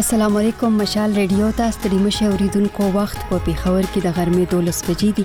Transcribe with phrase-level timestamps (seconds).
[0.00, 4.78] السلام علیکم مشال ریډیو ته ستړي مشه اوریدونکو وخت په پیښور کې د غرمې 12
[4.84, 5.24] بجې دي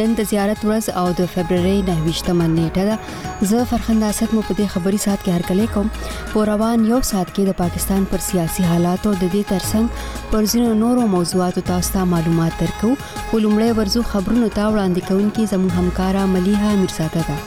[0.00, 4.56] نن د زیارت ورځ او د فبرवरी 28 منېټه ده زه فرخنده اسد مو په
[4.58, 5.88] دې خبري سات کې هرکلی کوم
[6.34, 10.50] په روان یو سات کې د پاکستان پر سیاسي حالات او د دې ترڅنګ پر
[10.52, 15.80] ځینو نورو موضوعاتو تاسو ته معلومات درکو خو لومړی ورزو خبرونو ته وړاندې کوونکی زموږ
[15.82, 17.38] همکارا ملیحه میرزاده ده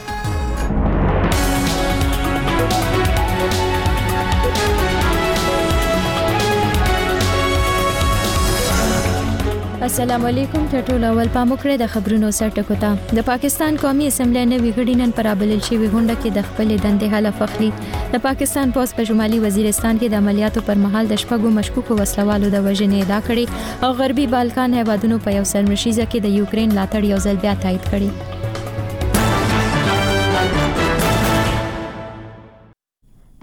[9.84, 14.94] السلام علیکم ته ټولول پاموکړه د خبرونو سرټکو ته د پاکستان قومي اسمبلی نه ویګړی
[15.00, 17.68] نن پرابلل شي ویغونډه کې د خپل دندې حل فخري
[18.14, 22.52] د پاکستان پوس په شمالي وزیرستان کې د عملیاتو پر مهال د شپږو مشکوکو وسلوالو
[22.56, 27.14] د وژنې ادا کړې او غربي بالکان هیوادونو په یو سرمشيزه کې د یوکرين لاټړ
[27.14, 28.43] یو ځل بیا تایید کړي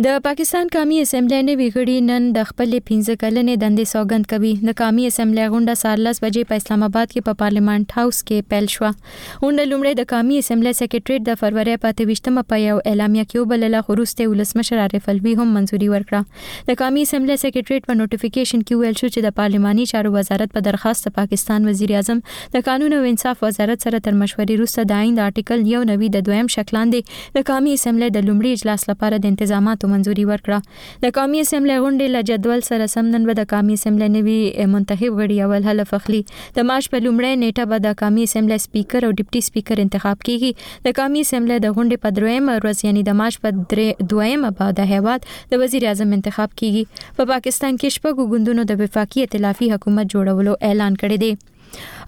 [0.06, 4.76] د پاکستان قومي اسمبلی نوي غړي نن د خپل 15 کلنې دندې سوګند کوي د
[4.80, 8.82] قومي اسمبلی غونډه سارلس بجې په اسلام آباد کې په پارلیمنت هاوس کې پیل شو
[8.86, 13.84] غونډه لومړی د قومي اسمبلی سیکریټریټ د فروری په 23مه په یو اعلامیه کې وبلله
[13.92, 19.00] خروسته ولسمشر عارف الوی هم منځوري ورکړه د قومي اسمبلی سیکریټریټ په نوټیفیکیشن کې ویل
[19.02, 22.24] شو چې د پارلماني چارو وزارت په درخواست د پاکستان وزیر اعظم
[22.58, 26.28] د قانون او انصاف وزارت سره تر مشورې وروسته د آئین د آرټیکل 9 د
[26.34, 30.58] دویم شکلاندې د قومي اسمبلی د لومړي اجلاس لپاره د تنظیماتو منځوري ورکړه
[31.06, 34.40] د قومي اسمبلی غونډې له جدول سره سم نن به د قومي اسمبلی نوي
[34.76, 36.22] منتخب غړي اول حلف اخلي
[36.60, 40.90] د مارچ په لومړۍ نیټه به د قومي اسمبلی سپیکر او ډیپټي سپیکر انتخاب کیږي
[40.90, 44.92] د قومي اسمبلی د غونډې په دریم ورځ یعنی د مارچ په دویم په د
[44.96, 50.14] هیواد د وزیر اعظم انتخاب کیږي په پاکستان کې شپږ ګوندونو د وفاقي ائتلافي حکومت
[50.18, 51.34] جوړولو اعلان کړی دی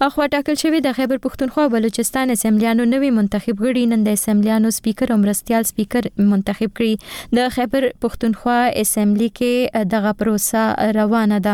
[0.06, 5.08] اخوا ټاکل شوی د خیبر پښتونخوا بلوچستان اسمبلیانو نوې منتخب غړي نن د اسمبلیانو سپیکر
[5.14, 10.64] او مرستيال سپیکر منتخب کړي د خیبر پښتونخوا اسمبلی کې دغه پروسه
[11.00, 11.54] روانه ده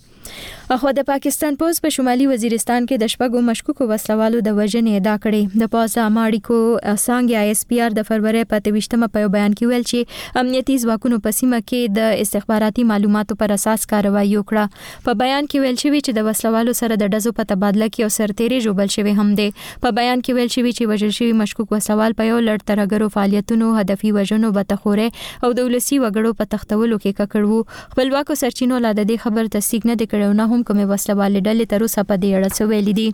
[0.74, 5.12] اخو د پاکستان پوز په شمالي وزیرستان کې د شپږو مشکوکو وسلوالو د وژنې ادا
[5.22, 6.58] کړې د پوز اماړي کو
[7.02, 10.76] سانګي آی اس پی آر د فروری په 28مه په بیان کې ویل چې امنیتي
[10.82, 15.78] ځواکونو په سیمه کې د استخباراتي معلوماتو پر اساس کاروایی وکړه په بیان کې ویل
[15.84, 19.26] شوی چې د وسلوالو سره د ډزو په تبادله کې او سرتيري جوړل شوی هم
[19.40, 19.48] دی
[19.86, 23.72] په بیان کې ویل شوی چې وژل شوی مشکوک وسوال په یو لړ ترګرو فعالیتونو
[23.80, 29.10] هدفي وژنو بتخوره او دولسي وګړو په تختولو کې ککړ وو خپلواکو سرچینو لا د
[29.12, 32.00] دې خبر تصدیق نه کړی کړي او نه هم کومې وسله والې ډلې تر اوسه
[32.10, 33.08] په دې اړه څه ویلي دي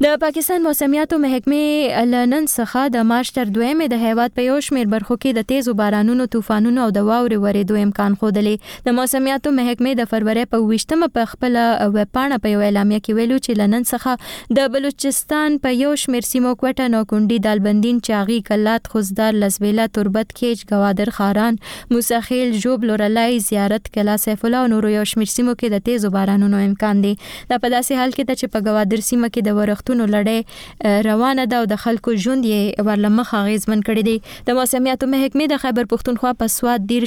[0.00, 4.54] د پاکستان موسمیاتو محکمې لنن څخه د مارچ تر 2 مې د هیواد په یو
[4.68, 9.52] شمېر برخو کې د تیزو بارانونو طوفانونو او د واورې ورېدو امکان خوندلې د موسمیاتو
[9.58, 11.58] محکمې د فروری په 28مه په خپل
[11.96, 16.54] وپاڼه په یو اعلامیه کې ویلو چې لنن څخه د بلوچستان په یو شمېر سیمو
[16.62, 21.60] کوټه نوکونډي دالبندین چاغي کلات خوزدار لزویلا تربت کیچ گوادر خاران
[21.92, 26.14] موسخیل جوب لورلای زیارت کلا سیف الله او نور یو شمېر سیمو کې د تیزو
[26.18, 29.80] بارانونو امکان دی دا په داسې حال کې چې په گوادر سیمه کې د ورښتو
[30.00, 35.08] واقعیتونو لړۍ روانه ده او د خلکو ژوند یې ورلمخ غیزمن کړی دی د موسمیاتو
[35.14, 37.04] محکمې د خیبر پښتونخوا په سواد دیر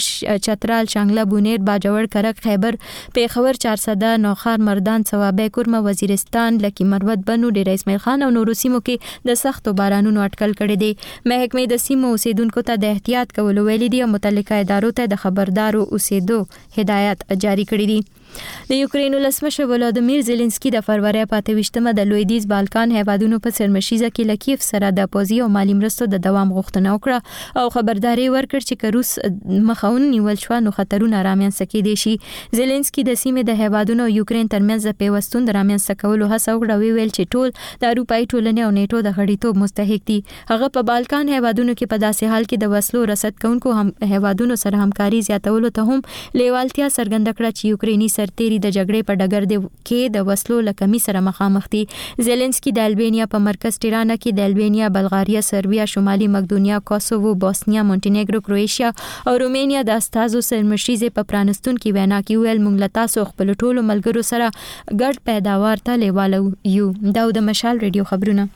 [0.47, 2.77] چترال شانګله بونیر باجوړ کرک خیبر
[3.17, 8.57] پیښور 400 نوخار مردان ثوابه کورم وزیرستان لکی مروت بنو ډیر اسماعیل خان او نورو
[8.63, 13.35] سیمو کې د سختو بارانونو اټکل کړی دی محکمې د سیمو اوسیدونکو ته د احتیاط
[13.39, 18.24] کولو ویلي دي او متعلقه ادارو ته د خبردارو اوسېدو هدایت جاری کړی دي
[18.69, 24.09] د یوکرين ولسمشر ولادمیر زيلنسکي د فروری په 28مه د لویدیز بالکان هیوادونو په سرمشيزه
[24.15, 28.71] کې لکیف سره د پوزي او مالی مرستو د دوام غوښتنه وکړه او خبرداري ورکړ
[28.71, 32.15] چې روس مخاون نیول شو نو خطرونه رامین سکه دي شي
[32.61, 36.99] زيلنسکي د سیمې د هیوادونو او یوکرين ترمنځ د پیوستون د رامین سکولو هڅه وکړه
[36.99, 40.19] ویل چې ټول د اروپאי ټولنې او نیټو د غړیتوب مستحق دي
[40.53, 44.59] هغه په بالکان هیوادونو کې په داسې حال کې د وسلو رسد کونکو هم هیوادونو
[44.65, 46.01] سره همکاري زیاتولو ته هم
[46.41, 49.57] لیوالتیا څرګنده کړه چې یوکرینی سر سرتيري د جګړې په ډګر دی
[49.87, 51.81] کې د وسلو لکمی سره مخامخ دي
[52.29, 57.83] زيلنسکي د البانیا په مرکز ټیرانا کې د البانیا بلغاریا سربیا شمالي مقدونیا کوسوو بوسنیا
[57.89, 58.91] مونټینګرو کرواشیا
[59.31, 63.53] او رومانیا د استادو سرمشيزه په پرانستون کې وینا کې ویل مونږ لتا سو خپل
[63.63, 66.41] ټولو ملګرو سره ګډ پیداوار ته لیوالو
[66.77, 68.53] یو دا د مشال ریډیو خبرونه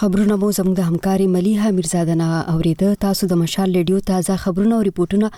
[0.00, 4.74] خبرونه مو زموږ د همکاري ملیحه میرزاده نه اوریده تاسو د مشال ریډیو تازه خبرونه
[4.78, 5.28] او ریپورتونه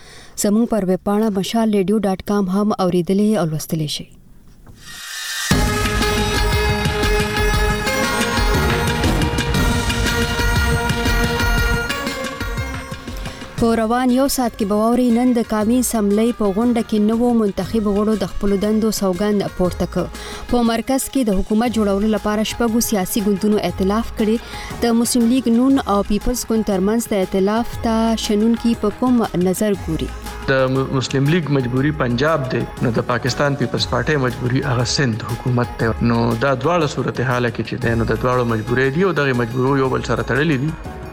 [0.42, 4.06] زموږ پر ویب پاڼه mashalradio.com هم اوریدلی او لوستلی شئ
[13.60, 17.88] په روان یو ساعت کې بووري نن د کامی سملې په غونډه کې نوو منتخب
[17.96, 22.82] غړو د خپل دندو سوګند پورته کړ په مرکز کې د حکومت جوړولو لپاره شپږو
[22.86, 28.14] سیاسي ګوندونو ائتلاف کړي د مسلم لیگ نون او پیپلز ګوند ترمنځ د ائتلاف ته
[28.24, 30.08] شنن کې په کوم نظر ګوري
[30.52, 35.76] د مسلم لیگ مجبوری پنجاب دی نو د پاکستان پیپلز پارټي مجبوری هغه سند حکومت
[35.84, 39.40] ته نو دا دواړه صورتحال کې چې د نو د دواړو مجبورې دی او دغه
[39.44, 41.08] مجبورو یو بل سره تړلې دي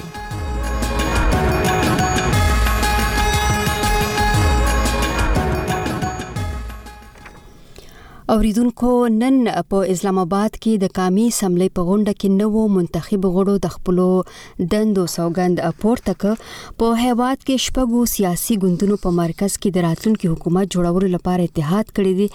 [8.33, 13.55] اوریدونکو نن په اسلام آباد کې د کامی سملې په غونډه کې نوو منتخب غړو
[13.63, 13.97] د خپل
[14.73, 16.35] دندو سوګند پورته ک
[16.83, 21.91] په هیواد کې شپږو سیاسي ګوندونو په مرکز کې د راتلونکو حکومت جوړولو لپاره اتحاد
[21.97, 22.29] کړی دی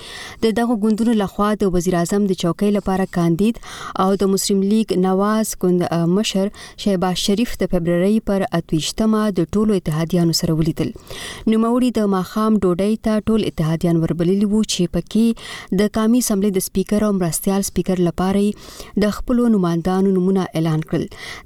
[0.44, 3.62] د دغه ګوندونو لخوا د وزیر اعظم د چوکۍ لپاره کاندید
[4.06, 5.87] او د مسلم لیگ نواز ګوند
[6.19, 6.52] مشر
[6.84, 10.93] شهباز شریف د فبرवरी پر 28مه د ټولو اتحادیانو سره ولیدل
[11.50, 16.21] نو موري د ماخام ډوډۍ ته ټول اتحادیان وربللی وو چې پکې د د قامي
[16.29, 21.05] سملې د سپیکر او مرستيال سپیکر لپاره د خپل نمائندانو نمونه اعلان کړل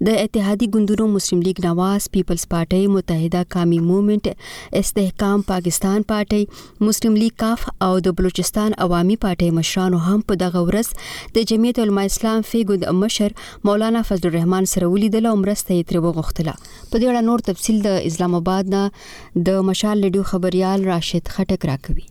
[0.09, 7.19] د اتحادي ګوندونو مسلم لیگ نواز پیپلز پارټي متحده قامي موومېنټ استحکام پاکستان پارټي مسلم
[7.23, 12.05] لیگ کاف او د بلوچستان عوامي پارټي مشرانو هم په دغه ورځ د جمعیت العلماء
[12.13, 13.35] اسلام فیګود مشر
[13.71, 17.83] مولانا فضل الرحمن سره ولیدل او مرسته یې تر وغوښتله په دې اړه نور تفصيل
[17.89, 18.85] د اسلام آباد نه
[19.51, 22.09] د مشال لډیو خبريال راشد خټک راکوي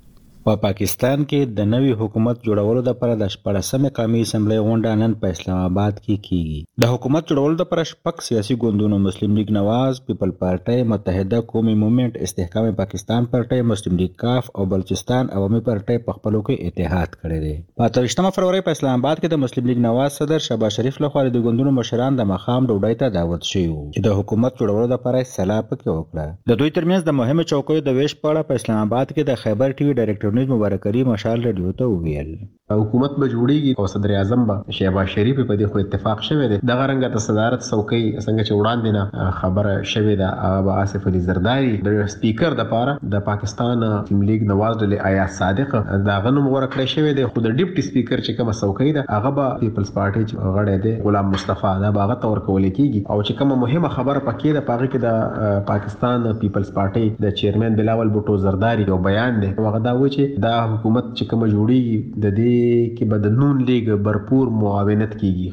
[0.50, 5.12] په پا پاکستان کې د نوي حکومت جوړولو لپاره د 14مې قومي اسمبلی غونډه نن
[5.26, 9.52] په اسلام آباد کې کی کیږي د حکومت جوړولو لپاره شپږ سیاسي ګوندونو مسلم لیگ
[9.58, 15.62] نواز پیپل پارټي متحده قومي موومېنټ استحکام پاکستان پارټي مسلم لیگ کاف او بلوچستان عوامي
[15.68, 17.54] پارټي په خپلو کې اتحاد کړی دی
[17.84, 21.12] په 23 فروری په اسلام آباد کې د مسلم لیگ نواز صدر شباز شریف له
[21.18, 25.24] خوا د ګوندونو مشران د مخام ډوډۍ ته دعوت شوی چې د حکومت جوړولو لپاره
[25.36, 28.84] سلا پکې وکړه د دوی ترمنځ د مهمه چوکیو د ویش په اړه په اسلام
[28.90, 32.34] آباد کې د خیبر ټي وي ډایریکټور حمید مبارک کریم مشال رادیو ته وویل
[32.72, 36.58] حکومت به جوړیږي او صدر اعظم به شهباز شریف په دې خو اتفاق شوه دی
[36.70, 41.22] دغه رنګه د صدارت څوکۍ څنګه چې وړاندې نه خبره شوه ده هغه آصف علي
[41.30, 46.50] زرداری د سپیکر د پاره د پاکستان ټیم لیگ نواز ډلې آیا صادق دا غنوم
[46.52, 49.92] غوړه کړی شوی دی خو د ډیپټي سپیکر چې کومه څوکۍ ده هغه به پیپلز
[49.98, 54.24] پارټي غړی دی غلام مصطفی دا باغه تور کول کیږي او چې کومه مهمه خبره
[54.30, 59.44] پکې ده پاغه کې د پاکستان پیپلز پارټي د چیرمن بلاول بوټو زرداری یو بیان
[59.46, 63.26] دی هغه دا و چې کې دا حکومت چې کوم جوړي د دې کې به
[63.26, 65.50] د نون لیګ برپور معاونت کیږي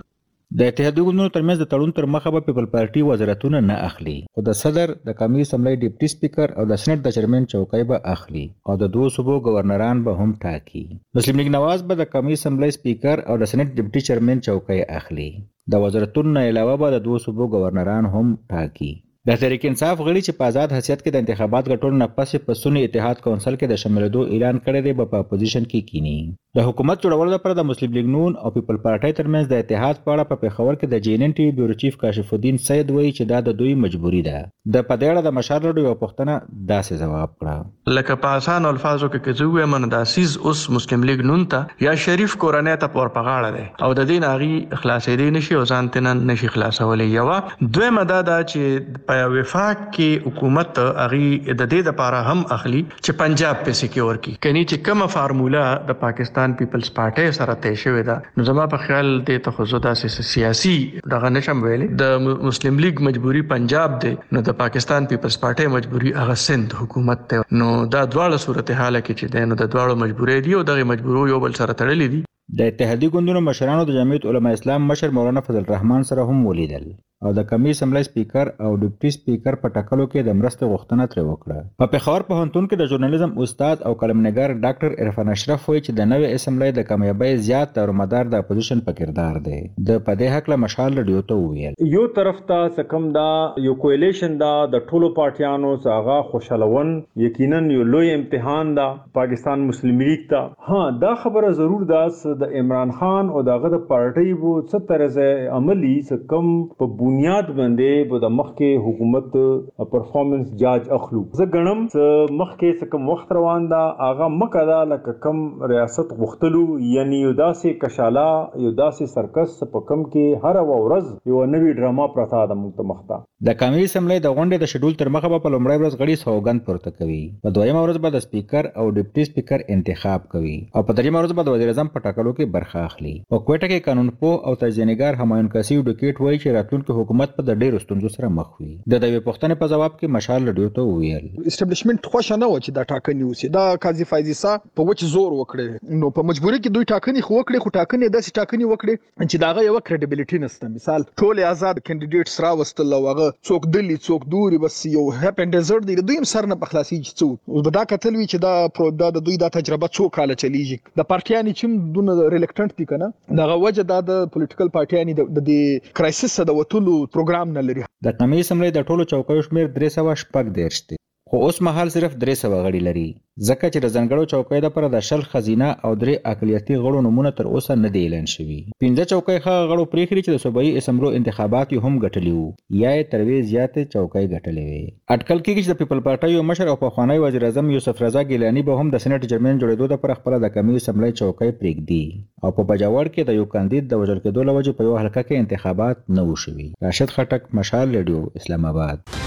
[0.60, 4.44] د اتحادیه ګوندونو ترمنځ د تړون تر مخه به پیپل پارټي وزارتونه نه اخلي خو
[4.48, 8.44] د صدر د قومي اسمبلی ډیپټي سپیکر او د سېنات د چیرمن چوکۍ به اخلي
[8.70, 10.84] او د دوه صوبو گورنران به هم ټاکي
[11.20, 15.28] مسلم لیگ نواز به د قومي اسمبلی سپیکر او د سېنات ډیپټي چیرمن چوکۍ اخلي
[15.74, 18.92] د وزارتونو علاوه به د دوه صوبو گورنران هم ټاکي
[19.28, 22.54] د تحریک انصاف غړي چې په آزاد حیثیت کې د انتخابات ګټلو نه پسې په
[22.58, 26.12] سونی اتحاد کونسل کې د شاملېدو اعلان کړی دی په اپوزیشن کې کینی
[26.58, 30.12] د حکومت جوړولو لپاره د مسلم لیگ نون او پیپل پارټۍ ترمنځ د اتحاد په
[30.14, 33.40] اړه په پیښور کې د جینن ټي بیورو چیف کاشف الدین سید وایي چې دا
[33.48, 36.38] د دوی مجبوری ده د پدېړه د مشر لړ یو پښتنه
[36.70, 41.44] داسې جواب کړه لکه په آسان الفاظو کې کزوې من داسیز اوس مسلم لیگ نون
[41.56, 45.60] ته یا شریف کورنۍ ته پور پغاړه ده او د دین اغي خلاصې دي نشي
[45.60, 51.26] او ځان تنه نشي خلاصولې یو دویمه دا چې آیا وفاق کې حکومت اغي
[51.60, 55.96] د دې لپاره هم اخلي چې پنجاب په سکیور کی کني چې کومه فارمولا د
[56.02, 60.74] پاکستان پیپلز پارټي سره تې شوې ده نو زما په خیال د تخصص داسې سیاسي
[61.14, 66.14] دغه نشم ویلې د مسلم لیگ مجبوری پنجاب دی نو د پاکستان پیپلز پارټي مجبوری
[66.20, 70.48] هغه سند حکومت ته نو دا دواړه صورتحال کې چې د نو د دواړو مجبورې
[70.48, 72.24] دی او دغه مجبورو یو بل سره تړلې دي
[72.58, 76.84] د اتحادي ګوندونو مشرانو د جمعیت علما اسلام مشر مولانا فضل الرحمن سره هم ولیدل
[77.28, 81.22] او د کمی سملای سپیکر او ډیپټي سپیکر په ټاکلو کې د مرستې غوښتنه ترې
[81.30, 85.98] وکړه په پېښور پوهنتون کې د ژورنالیزم استاد او قلمنګار ډاکټر عرفان اشرف وایي چې
[86.00, 90.50] د نوې اسمبلی د کامیابۍ زیات دارومدار د اپوزیشن په کردار دی د پدې حق
[90.54, 93.26] له مشال رډیو ته ویل یو طرف ته سکم دا
[93.68, 96.94] یو کولیشن دا د ټولو پارټیانو څخه خوشالون
[97.26, 98.88] یقینا یو لوی امتحان دا
[99.20, 102.04] پاکستان مسلم لیگ ته ها دا خبره ضرور دا
[102.40, 105.28] د عمران خان او دغه د پارټي وو څه طرزه
[105.58, 106.48] عملی څه کم
[106.80, 112.92] په بنیاد باندې به د مخکې حکومت پرفورمنس جاج اخلو زه غنم چې مخکې څه
[112.94, 115.42] کم وخت روان دا اغه مکه دا لکه کم
[115.74, 116.64] ریاست غختلو
[116.96, 118.26] یعنی یو داسې کشاله
[118.66, 123.22] یو داسې سرکس په کم کې هر ورځ یو نوی ډراما پراته د مخ مخته
[123.50, 126.96] د قانوني سملې د غونډې د شیډول تر مخه په لومړی ورځ غړي سوګند پورته
[127.00, 131.18] کوي په دویمه ورځ به د سپیکر او ډیپټي سپیکر انتخاب کوي او په دریمه
[131.22, 134.30] ورځ به د وزیر اعظم په ټاکلو چارو کې برخه اخلي په کوټه کې قانونپو
[134.48, 138.70] او تجزیهګار همایون کسیو ډوکیټ وایي چې راتلونکي حکومت په ډېرو ستونزو سره مخ وي
[138.94, 142.78] د دوی پښتنې په جواب کې مشال لډیو ته ویل اسټابلیشمنت خوښ نه و چې
[142.78, 146.76] دا ټاکنې وسی دا قاضي فایزي سا په وچ زور وکړي نو په مجبورۍ کې
[146.78, 151.06] دوی ټاکنې خو وکړي خو ټاکنې داسې ټاکنې وکړي چې داغه یو کریډیبিলিټی نشته مثال
[151.22, 156.20] ټول آزاد کینډیډیټس راوستل واغه څوک دلی څوک دوري بس یو هپن ډیزرټ دی دوی
[156.22, 159.56] هم سر نه پخلاصي چې څو وبدا کتل وی چې دا پرودا د دوی د
[159.60, 163.06] تجربه څو کال چلیږي د پارټیانې چې دونه ریلیکټنټ دي کنه
[163.40, 165.62] دغه وجه دا د پولیټیکل پارټي یعنی د دې
[165.98, 170.44] کرایسس د وټولو پروګرام نه لري د قومي اسمبلی د ټولو چوکیو شمیر 300 شپږ
[170.60, 170.96] دیرشتي
[171.30, 173.04] خو اوس مهال صرف درې سوه غړي لري
[173.46, 177.48] ځکه چې د ځنګړو چوکۍ لپاره د شل خزینه او درې اقلیتي غړو نومونه تر
[177.54, 181.74] اوسه نه دي اعلان شوي پنځه چوکۍ هغه غړو پرېښري چې د صوبایي اسمبلو انتخابات
[181.76, 182.46] یې هم ګټلي وو
[182.82, 186.46] یا یې تر وې زیاتې چوکۍ ګټلې وې اټکل کېږي چې د پیپل پارټۍ یو
[186.52, 190.20] مشر او پخوانی وزیر اعظم یوسف رضا ګیلانی به هم د سېنات جرمن جوړېدو لپاره
[190.22, 194.22] خپله د کمی اسمبلۍ چوکۍ پرېږدي او په بجاوړ کې د یو کاندید د وژل
[194.26, 198.44] کېدو له وجې په یو حلقه کې انتخابات نه وو شوي راشد خټک مشال ریډیو
[198.44, 199.24] اسلام آباد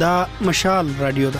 [0.00, 1.38] دا مشال رادیو ده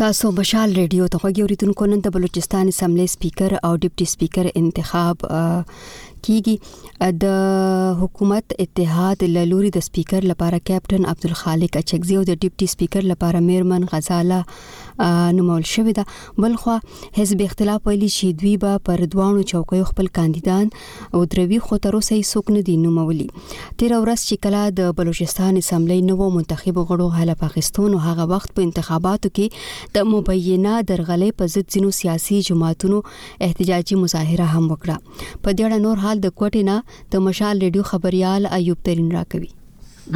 [0.00, 7.10] تاسو مشال ریډیو ته غوړیدونکو نن د بلوچستان اسمبلی سپیکر او ډیپټي سپیکر انتخاب کیږي
[7.24, 13.42] د حکومت اتحاد لوري د سپیکر لپاره کیپټن عبدالخالق اچکزی او د ډیپټي سپیکر لپاره
[13.50, 14.40] میرمن غزاله
[15.36, 16.04] نومول شوې ده
[16.44, 16.74] بل خو
[17.18, 20.68] حزب اختلاف ویلي چې دوی به پر دوانو چوکیو خپل کاندیدان
[21.14, 23.28] او دروي خو تر اوسه یې څوک نه دی نومولي
[23.78, 28.54] تیر ورځ چې کله د بلوچستان اسمبلی نوو منتخب غړو حل پاکستان او هغه وخت
[28.58, 33.00] په انتخاباتو کې د مبینه درغلې په ضد ځینو سیاسي جماعتونو
[33.48, 36.76] احتجاجي مظاهره هم وکړه په دې اړه نور حال د کوټینا
[37.14, 39.50] د مشال ریډیو خبريال ایوب ترين راکوي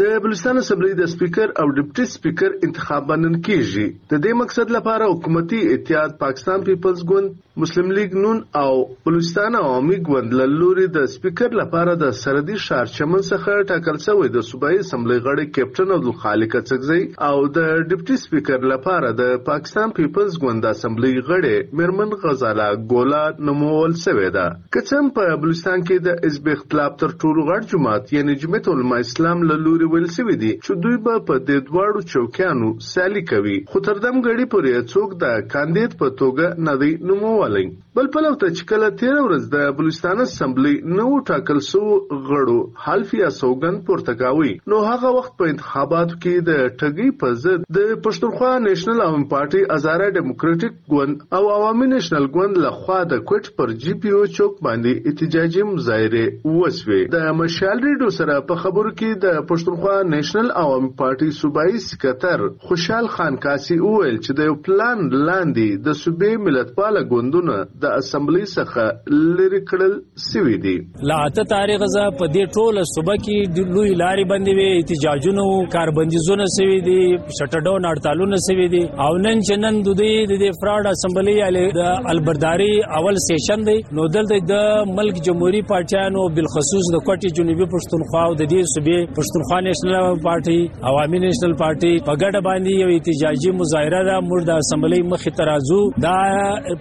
[0.00, 5.10] د بلوچستان اسمبلی د سپیکر او ډیپټي سپیکر انتخاب باندې کیږي د دې مقصد لپاره
[5.12, 11.04] حکومتي اتحاد پاکستان پیپلز ګوند مسلم لیگ نون او بلوچستان عوامي ګوند له لوري د
[11.10, 16.56] سپیکر لپاره د سردي ښار چمن څخه ټاکل شوی د صوبایي اسمبلی غړی کیپټن عبدالخالق
[16.70, 22.66] څکزی او د ډیپټي سپیکر لپاره د پاکستان پیپلز ګوند د اسمبلی غړی میرمن غزاله
[22.94, 28.12] ګولا نومول شوی ده کچم په بلوچستان کې د حزب اختلاف تر ټولو غړ جماعت
[28.18, 32.12] یعنی جمعیت العلماء اسلام له لوري ویل شوی دی چې دوی به په د دواړو
[32.16, 36.92] چوکیانو سیالي کوي خو تر دم غړي پورې څوک د کاندید په توګه نه دی
[37.08, 41.82] نومول کولای بل پلو ته چې کله تیر ورځ د بلوچستان اسمبلی نو ټاکل سو
[42.28, 42.54] غړو
[42.86, 47.66] حلف یا سوګند پورته کاوي نو هغه وخت په انتخاباتو کې د ټګي په ضد
[47.76, 53.22] د پښتونخوا نېشنل عوام پارټي ازاره ډیموکراټک ګوند او عوامي نېشنل ګوند له خوا د
[53.32, 58.64] کوټ پر جی پی او چوک باندې احتجاجي مظاهره وسوي د مشال ریډو سره په
[58.64, 64.60] خبرو کې د پښتونخوا نېشنل عوام پارټي صوبایي سکتر خوشحال خان کاسي وویل چې د
[64.68, 69.92] پلان لاندې د صوبې ملتپاله ګوند بندونه د اسمبلی څخه لری کړل
[70.30, 70.74] سوي دي
[71.10, 76.78] لاته تاریخ ز په دې ټوله صبح کې لوی لارې بندې وي احتجاجونو کاربندیزونه سوي
[76.88, 76.98] دي
[77.38, 83.20] شټډاون هړتالونه سوي دي او نن چنن د دې د فراډ اسمبلی د البرداري اول
[83.28, 88.50] سیشن دی نو دلته د ملک جمهوریت پارټیانو بالخصوص د کوټي جنوبي پښتونخوا او د
[88.52, 90.58] دې صوبې پښتونخوا نېشنل پارټي
[90.92, 96.16] عوامي نېشنل پارټي په ګډه باندې یو احتجاجي مظاهره د مردا اسمبلی مخې ترازو دا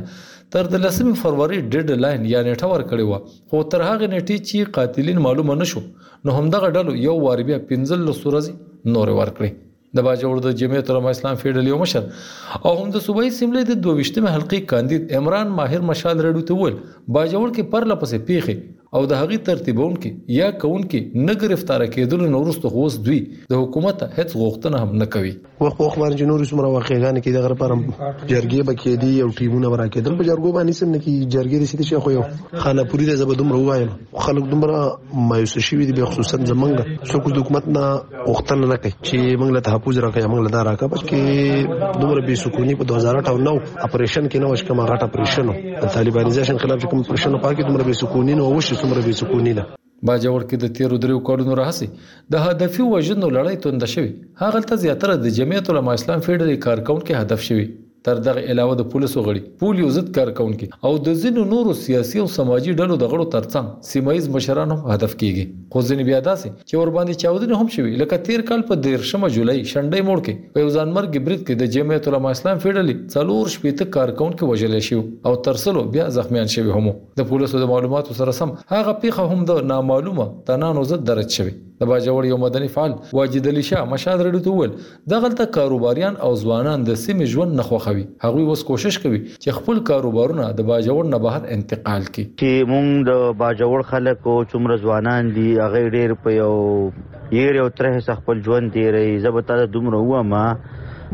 [0.56, 3.18] تر د لسمې فروری ډډ لاین یا نیټه ورکړې و
[3.54, 5.82] خو تر هغه نیټې چې قاتلین معلومه نشو
[6.28, 11.14] نو همدغه ډلو یو وار بیا پنځل لسورزي نورې ورکړې د باجوړ د جمعیت علما
[11.18, 15.86] اسلام فیډل یو مشر او هم د صوبایي سیملې د 22مې حلقې کاندید عمران ماهر
[15.92, 18.58] مشال رډو ته ول باجوړ کې پر لپسې پیخي
[18.96, 23.18] او د هغې ترتیبون کې یا کون کې نه گرفتار کېدل نو ورسته خوس دوی
[23.54, 25.32] د حکومت هیڅ غوښتنه هم نه کوي
[25.64, 29.88] وخت وخت باندې نور څومره واقعیان کې دغه پر جرګې بکې دي او ټیمونه ورا
[29.96, 32.24] کېدل په جرګو باندې سم نه کې جرګې رسید شي خو یو
[32.68, 33.90] خانه پوری د زبدوم روایم
[34.30, 39.44] خلک دومره مایوس شوی دي خصوصا زمنګ څوک د حکومت نه غوښتنه نه کوي چې
[39.44, 44.32] موږ له تحفظ راکې موږ له دا راکې پکې دومره بي سکونی په 2018 اپریشن
[44.32, 45.54] کې نو شکه ما غټ اپریشن
[45.84, 49.64] د طالبانیزیشن خلاف کوم اپریشن پاکي دومره بي سکونی نو وشه څومره بې سکونی ده
[50.08, 51.88] باجوړ کې د تیرو دریو کلونو راهسي
[52.34, 57.12] د هدفي وژنو لړۍ توند شوې هغه تل زیاتره د جمعیت العلماء اسلام فیډری کارکونکو
[57.22, 57.66] هدف شوی
[58.06, 62.26] تر دغه علاوه د پولیسو غړي پولیو ضد کارکونکو او د ځینو نورو سیاسي او
[62.34, 66.92] سماجی ډلو د غړو ترڅنګ سیمایز مشرانو هدف کیږي خو ځینې بیا داسې چې ور
[66.98, 70.70] باندې چاودنې هم شوي لکه تیر کال په دیرشمه جولای شنډې موړ کې په یو
[70.78, 75.86] ځانمرګ برید کې د جمعیت العلماء اسلام فیډلې څلور شپېته کارکونکو وژل شو او ترسلو
[75.98, 80.30] بیا زخمیان شوي هم د پولیسو د معلوماتو سره سم هغه پیخه هم د نامعلومه
[80.52, 84.56] تنانو ضد درج شوي د باجوړ یو مدني فعال واجد علي شاه مشاد رډو ته
[84.62, 84.78] ویل
[85.16, 89.80] دغلطه کاروباریان او ځوانان د سیمې ژوند نخوخوي کوي هغه اوس کوشش کوي چې خپل
[89.90, 95.34] کاروبارونه د باجوړ نه بهر انتقال کړي چې موږ د باجوړ خلک او چمر ځوانان
[95.40, 100.22] دي هغه ډېر په یو یې یو ترې خپل ژوند دی ری زبتا دومره هوا
[100.32, 100.46] ما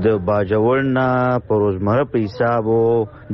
[0.04, 1.10] د باجوړنا
[1.48, 2.80] پروزمره په حساب او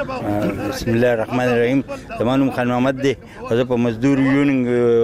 [0.71, 1.81] بسم الله الرحمن الرحیم
[2.19, 3.15] تمام خان محمد دی
[3.51, 4.61] زه په مزدور یونین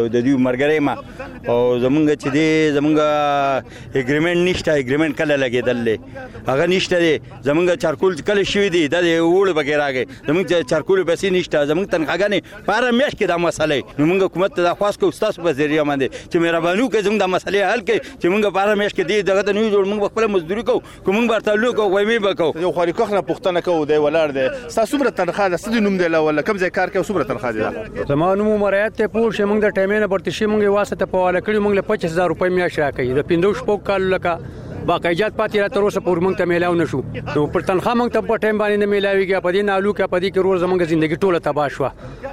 [0.09, 0.95] د دې مرګره ما
[1.51, 2.97] او زمونږ چې دی زمونږ
[4.01, 5.99] اګریمنت نشته اګریمنت کله لګیدل
[6.51, 7.13] هغه نشته دی
[7.49, 8.97] زمونږ چارکول کله شوی دی د
[9.35, 14.03] وړ بغیر راغی زمونږ چارکول پیسې نشته زمونږ تنخواګانې پاره میش کې دا مسله نو
[14.11, 17.61] موږ حکومت ته خاص کو استاد په ذریعہ باندې چې مهربانو کې زمونږ د مسلې
[17.73, 20.87] حل کې چې موږ پاره میش کې دی دغه نه جوړ موږ خپل مزدوري کوو
[21.09, 24.97] کوم برتلو کوو وایي کو یو خوري کوخ نه پښتنه کو دی ولر دی تاسو
[24.97, 28.33] څومره تنخواه ده ستاسو نوم دی ولا کوم ځای کار کوي څومره تنخواه دی زما
[28.43, 31.75] نوم مرایت ته پوه شي موږ د ټیمینه برتشي موږ واسطه په والا کړی موږ
[31.79, 36.01] له 25000 روپۍ میاشت راکې د 15 شپږ کال لکه باقاعده پاتې را تر اوسه
[36.05, 37.01] پور مونږ ته میلاو نشو
[37.37, 40.21] نو پر تنخوا مونږ ته په ټایم باندې نه میلاویږي په دې نالو کې په
[40.21, 41.89] دې کې روز زمونږ ژوندۍ ټوله تباہ شو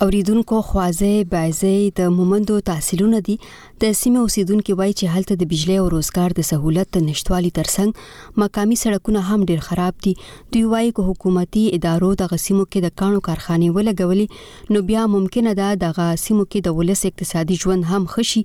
[0.04, 3.36] اوریدونکو خوازه بایزه د مومندو تحصیلونه دي
[3.84, 8.76] د سیمه اوسیدونکو وایي چې هلته د بجلی او روزګار د سہولت نشټوالي ترڅنګ مقامی
[8.82, 13.24] سړکونه هم ډیر خراب دي دوی وایي چې حکومتي ادارو د غسیمو کې د کانو
[13.26, 18.44] کارخانه ولګولې نو بیا ممکنه ده د غسیمو کې د ولس اقتصادي ژوند هم خشي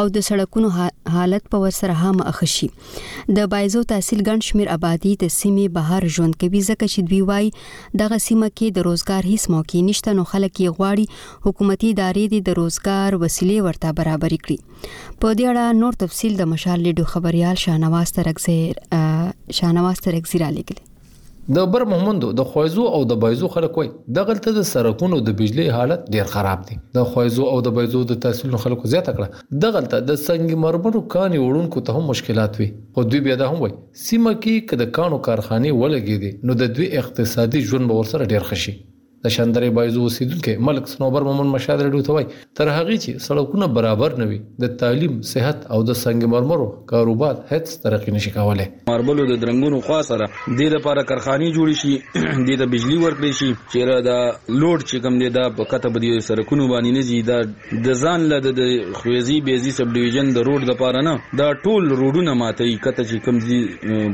[0.16, 2.70] د سړکونو حالت په ورسره هم اخشي
[3.38, 7.52] د بایزو تحصیل ګڼ شمیر آبادی د سیمه بهر ژوند کوي ځکه چې دوی وایي
[8.04, 12.60] دغه سیمه کې د روزګار هیڅ موقع نشته نو خلک یې غواړي حکومتي ادارې د
[12.62, 18.12] روزګار وسیلې ورته برابرې کړي په دې اړه نور تفصيل د مشال لیډو خبريال شاهنواز
[18.20, 18.80] ترګزیر
[19.58, 20.90] شاهنواز ترګزیر علی کلی
[21.56, 25.34] د بر محمدو د خوایزو او د بایزو خلک وای د غلطه د سرکونو د
[25.40, 29.58] بجلی حالت ډیر خراب دي د خوایزو او د بایزو د تحصیل خلکو زیاته کړه
[29.64, 33.52] د غلطه د سنگ مرمرو کاني وړونکو ته هم مشکلات وي خو دوی بیا د
[33.54, 38.00] هم وای سیمه کې کده کانو کارخانه ولګې دي نو د دوی اقتصادي ژوند به
[38.02, 38.76] ورسره ډیر خشي
[39.24, 42.24] د شانداري بایزو اوسیدونکو ملک سنوبر مومن مشاد رډو ته وای
[42.60, 47.36] تر هغه چې سړکونه برابر نه وي د تعلیم صحت او د سنگ مرمرو کاروبار
[47.50, 51.92] هیڅ ترقی نشي کولای ماربلو د درنګونو خوا سره د دې لپاره کارخانه جوړ شي
[52.48, 56.10] د د بجلی ورکړي شي چې دا لوډ چې کم دی دا په کته بدی
[56.30, 57.38] سرکونو باندې نه زی دا
[57.86, 61.88] د ځان له د خویزی بیزی سب ډیویژن د روډ د لپاره نه دا ټول
[62.02, 63.62] روډونه ماتي کته چې کم دی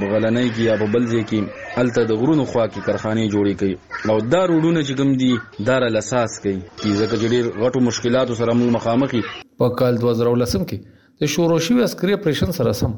[0.04, 4.20] بغلنۍ کې یا په بلځه کې الته د غرونو خوا کې کارخانه جوړې کړي او
[4.36, 5.30] دا روډونه چې دم دي
[5.68, 9.26] دار لاساس کوي چې ځکه ډېر غټو مشکلاتو سره موږ مخامخ یو
[9.62, 12.96] په کال 2013 کې د شوروشي عسکري اپریشن سره سم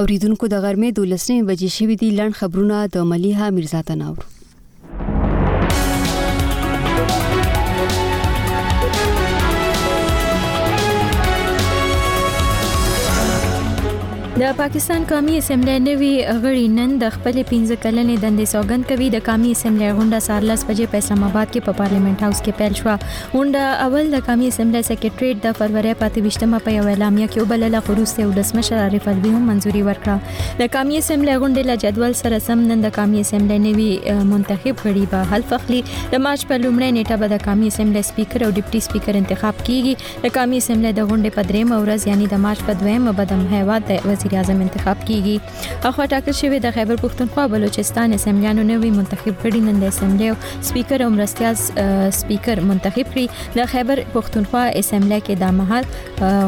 [0.01, 4.24] اوریدونکو د غرمې 12 بجې شوې دي لاند خبرونه د ملیحه میرزا ته ناوړو
[14.38, 16.11] د پاکستان قومي اسمبلی نوی
[16.42, 20.92] غړي نن د خپل 15 کلنې دندې سوګند کوي د قومي اسمبلی غونډه سارلس بجې
[20.92, 22.94] په اسلام آباد کې په پارلیمنت هاوس کې پیل شو
[23.33, 27.77] غونډه اول د قومي اسمبلی سیکریټریټ د فروری پاتې وشتمه په یو اعلامیه کې وبلل
[27.88, 32.40] خروج ته ولسمشر عارف الوی هم منځوري ورکړه د قومي اسمبلی غونډې له جدول سره
[32.46, 33.88] سم نن د قومي اسمبلی نوی
[34.35, 35.83] منتخب غړي به حلف اخلي
[36.14, 40.22] د مارچ په لومړۍ نیټه به د قومي اسمبلی سپیکر او ډیپټي سپیکر انتخاب کیږي
[40.29, 43.46] د قومي اسمبلی د غونډې په درېم ورځ یعنی د مارچ په دویم به د
[43.59, 48.91] هیواد وزیر وزیر اعظم انتخاب کیږي اخوا ټاکل شوی د خیبر پښتونخوا بلوچستان اسمبلیانو نوې
[49.01, 50.31] منتخب کړي نن د اسمبلی
[50.71, 51.55] سپیکر او مرستیال
[52.19, 55.88] سپیکر منتخب کړي د خیبر پښتونخوا اسمبلی کې د مهال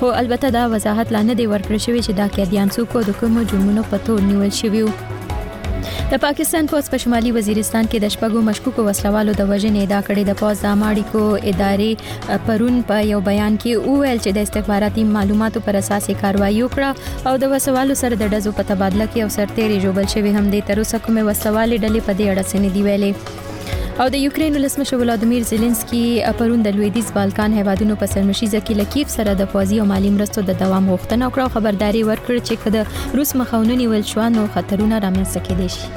[0.00, 3.42] خو البته دا وضاحت لا نه دی ورکړ شوی چې دا قیدیان څوک د کومو
[3.52, 4.92] جرمونو په تور نیول شوی وو
[6.12, 10.22] د پاکستان پوز په شمالي وزیرستان کې د شپږو مشکوکو وسلوالو د وژنې ادعا کړې
[10.26, 11.90] د پوز د اماړیکو ادارې
[12.46, 16.90] پرون په یو بیان کې وویل چې د استخباراتي معلوماتو پر اساس کاروایی وکړه
[17.32, 20.64] او د وسوالو سره د ډزو په تبادله کې او سرتېري جوړل شوی هم د
[20.70, 23.12] تر اوسه کومه وسوالې ډلې په دې اړه سنې دی ویلې
[24.02, 26.00] او د یوکرين ولسمشر ولادمیر زيلنسکي
[26.40, 30.44] پرون د لویدیز بالکان هیوادونو په سرمشيزه کې لکیف سره د فوزي او مالی مرستو
[30.50, 35.02] د دوام غوښتنه وکړه او خبرداري ورکړه چې کده روس مخاونني ول شو نو خطرونه
[35.06, 35.90] رامنځته کېدي شي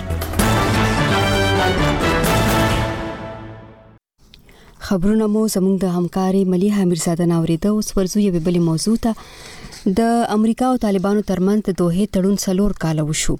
[4.89, 9.15] خبرونه مو زموږ د همکاري ملي حمیر زاده ناوریده اوس ورزو یو بل موضوع ته
[9.89, 10.01] د
[10.33, 13.33] امریکا او طالبانو ترمنځ د دوه تړون سلور کال وشو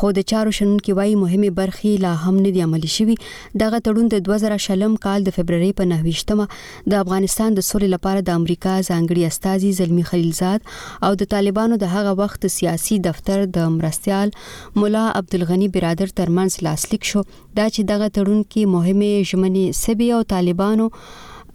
[0.00, 3.16] خو د چارو شنن کې وايي مهمه برخي لا هم نه دی عملی شوی
[3.62, 6.46] دغه تړون د 2000 شلم کال د فبرवरी په 9مه
[6.92, 10.70] د افغانستان د سولې لپاره د امریکا ځانګړي استاذي زلمی خلیلزاد
[11.08, 14.34] او د طالبانو د هغه وخت سیاسي دفتر د مرستيال
[14.82, 20.22] مولا عبدالغنی برادر ترمنځ لاسلیک شو دا چې دغه تړون کې مهمه ژمنې سبي او
[20.36, 20.88] طالبانو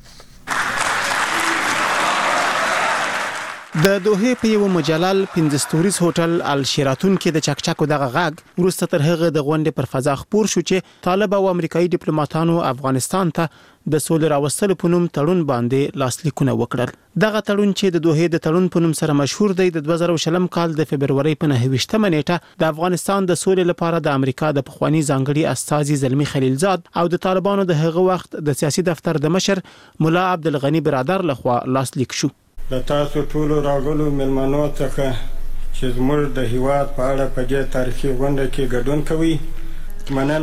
[3.86, 8.44] د دوه په یو مجلل 15 ستوریز هوټل ال شیراتون کې د چکچکو دغه غاګ
[8.66, 13.34] ورسته تر هغه د غونډې پر فضا خبر شو چې طالب او امریکایي ډیپلوماټانو افغانستان
[13.40, 16.92] ته د سولې راوستلو په نوم تړون باندې لاسلیکونه وکړل
[17.24, 20.46] دغه تړون چې د دوه د تړون په نوم سره مشهور دی د 2000 شلم
[20.56, 25.02] کال د فبرवरी په 28 منېټه د افغانستان د سولې لپاره د امریکا د پخوانی
[25.02, 29.62] ځانګړي استاذي زلمی خلیلزاد او د طالبانو د هغه وخت د سیاسي دفتر د مشر
[30.06, 32.32] مولا عبدالغنی برادر لخوا لاسلیک شو
[32.74, 38.16] د تاسو ټولو راغلو ملمنو څخه چې زموږ د هیواد په اړه په دې تاریخي
[38.18, 39.36] غونډه کې ګډون کوي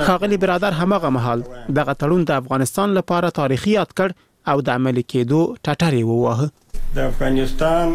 [0.07, 1.41] ښاغلی برادر همغه مهال
[1.79, 4.09] دغه تړون د افغانستان لپاره تاریخي یاد کړ
[4.51, 6.47] او د عملي کېدو ټټر یې وواهه
[6.95, 7.87] د افغانستان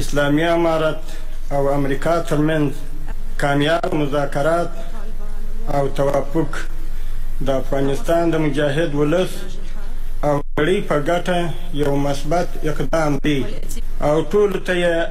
[0.00, 1.00] اسلامي امارت
[1.56, 2.68] او امریکا ترمنځ
[3.42, 4.72] کامیاب مذاکرات
[5.76, 6.50] او توافق
[7.40, 9.32] د افغانستان د مجاهد ولس
[10.28, 11.40] او نړۍ په ګټه
[11.82, 13.38] یو مثبت اقدام دی
[14.08, 15.06] او ټول ته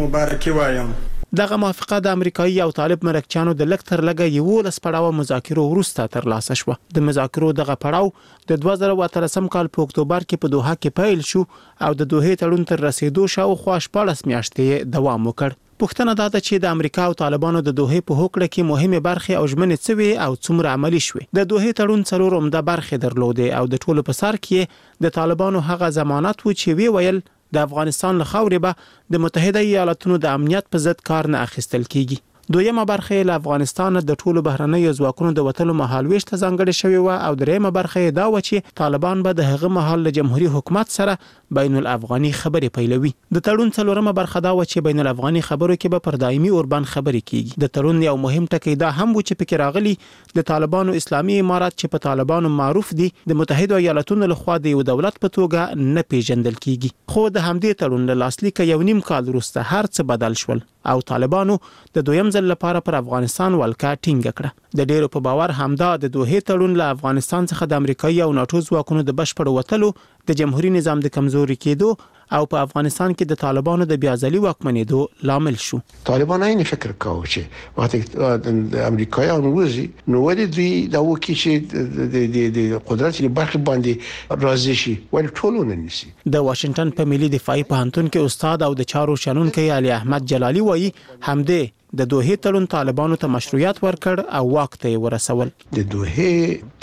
[0.00, 0.90] مبارکي وایم
[1.36, 6.06] دغه موافقه د امریکایي او طالب مرکچانو د لکتر لګه یو لس پړاو مذاکرو وروسته
[6.14, 8.14] ترلاسه شو د مذاکرو دغه پړاو
[8.52, 11.42] د 2013 کال په اکتوبر کې په دوحه کې پیل شو
[11.88, 16.62] او د دوحې تړون تر رسیدو شاوخوا 14 میاشتې دوام وکړ پښتنه دا ده چې
[16.66, 20.32] د امریکا او طالبانو د دوه په هوکړه کې مهمه برخه او ژمنې څوي او
[20.44, 24.40] څومره عملی شوه د دوه تړون څلور عمده برخه درلوده او د ټولو په سر
[24.46, 27.20] کې د طالبانو هغه ضمانت و چې وی ویل
[27.54, 28.70] د افغانستان له خاورې به
[29.12, 32.18] د متحده ایالاتونو د امنیت په ضد کار نه اخیستل کیږي
[32.52, 37.00] دویمه برخه له افغانستان د ټولو بهرنیو ځواکونو د وټلو محل ویش ته ځانګړې شوې
[37.06, 40.94] و او دریمه برخه دا و چې طالبان به د هغه محل له جمهوریت حکومت
[40.94, 41.16] سره
[41.58, 45.94] بین الافغاني خبرې پیلوي د تړون څلورمه برخه دا و چې بین الافغاني خبرو کې
[45.96, 49.42] به پر دایمي اوربان خبرې کیږي د تړون یو مهم ټکی دا هم و چې
[49.42, 49.94] پکې راغلی
[50.40, 54.82] د طالبانو اسلامي امارات چې په طالبانو معروف دي د متحده ایالاتونو لخوا د یو
[54.94, 59.30] دولت په توګه نه پیژندل کیږي خو د همدې تړون له لاسلیک یو نیم کال
[59.34, 61.54] وروسته هر څه بدل شول او طالبانو
[61.94, 66.14] د دویم ځل لپاره پر افغانستان ولکا ټینګ کړه د ډیرو په باور همدا د
[66.18, 69.88] دوه تړون له افغانستان څخه د امریکایي او ناتو ځواکونو د بشپړ وتلو
[70.30, 71.88] د جمهوریت نظام د کمزوري کېدو
[72.36, 74.98] او په افغانستان کې د طالبانو د بیازلي واکمنېدو
[75.30, 75.78] لامل شو
[76.10, 78.48] طالبان عین فکر کاوه چې وخت
[78.88, 82.10] امریکایان وزي نو ولې دوی دا وکی چې
[82.56, 87.64] د قدرت لري برخه باندې راضي شي ول ټولونه نسی د واشنگټن په ملي دفاعي
[87.72, 92.36] پوهنتون کې استاد او د چارو شنون کې علي احمد جلالي وایي همدې د دوه
[92.46, 96.28] تړون طالبانو ته مشروعیت ورکړ او واک ته ورسول د دوه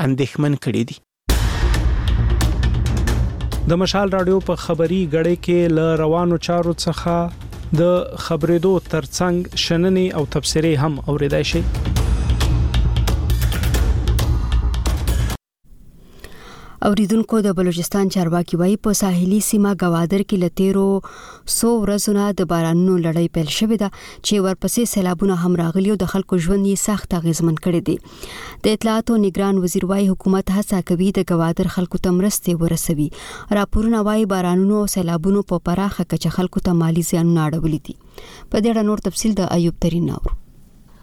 [0.05, 0.97] اندېښمن کړي دي.
[3.71, 7.83] د مشال رادیو په خبري غړې کې ل روانو چارو څخه د
[8.27, 11.63] خبرېدو ترڅنګ شننې او تبصرې هم اوریدای شي.
[16.89, 20.87] اوریدونکو د بلوچستان چارواکي وایي په ساحلي سیمه گوادر کې لتیرو
[21.57, 26.09] 100 ورځونه د بارانونو لړۍ پیل شوې ده چې ورپسې سیلابونه هم راغلي او د
[26.15, 27.97] خلکو ژوند یې سخت اغیزمن کړی دی
[28.67, 33.09] د اطلاعات او نگران وزیر وایي حکومت هڅه کوي د گوادر خلکو ته مرستې ورسوي
[33.63, 38.67] راپورونه وایي بارانونو او سیلابونو په پراخه کچه خلکو ته مالی زیانونه اړولې دي په
[38.67, 40.42] دې اړه نور تفصيل د ایوب ترين اورو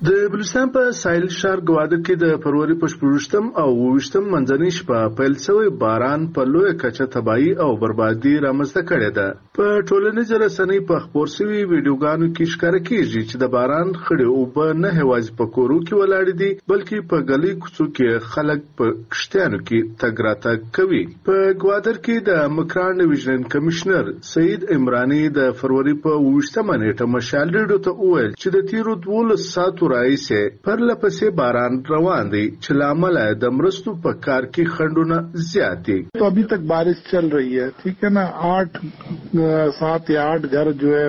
[0.08, 5.00] د بلوچستان په ساحل ښار ګواده کې د فروری په شپږشتم او وشتم منځنۍ شپه
[5.18, 9.28] پیل شوی باران په لوی کچه تباہي او بربادي رامنځته کړې ده
[9.58, 14.80] په ټولنیزو رسنیو په خبر شوی ویډیوګانو کې ښکاره کیږي چې د باران خړې اوبه
[14.86, 19.62] نه هواز په کورو کې ولاړې دي بلکې په غلي کوڅو کې خلک په کشتیانو
[19.66, 21.36] کې تګ راتګ کوي په
[21.66, 27.84] ګوادر کې د مکران ډیویژن کمشنر سید عمرانی د فروری په وشتمه نیټه مشال ډیډو
[27.90, 33.20] ته وویل چې د تیرو 12 ساعتو راهیسې پرله پسې باران روان دی چې لامل
[33.44, 35.18] د مرستو په کار کې خندونه
[35.52, 38.78] زیات دي تو ابھی تک بارش چل رہی ہے ٹھیک ہے نا 8
[39.80, 41.08] 7 یا 8 گھر جو ہے